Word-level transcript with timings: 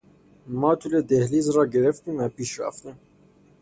ما 0.59 0.73
طول 0.75 1.01
دهلیز 1.01 1.49
را 1.49 1.65
گرفتیم 1.65 2.17
و 2.17 2.27
پیش 2.29 2.59
رفتیم. 2.59 2.95